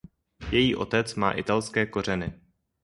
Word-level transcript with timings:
Její 0.51 0.75
otec 0.75 1.15
má 1.15 1.31
italské 1.31 1.85
kořeny. 1.85 2.41